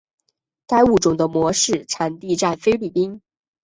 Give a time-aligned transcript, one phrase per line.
[0.65, 3.21] 该物种的模式产地在菲律宾。